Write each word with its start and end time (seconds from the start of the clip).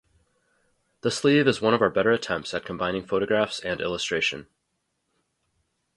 The 1.01 1.11
sleeve 1.11 1.47
is 1.47 1.61
one 1.61 1.75
of 1.75 1.81
our 1.83 1.91
better 1.91 2.09
attempts 2.11 2.55
at 2.55 2.65
combining 2.65 3.05
photographs 3.05 3.59
and 3.59 3.79
illustration. 3.79 4.47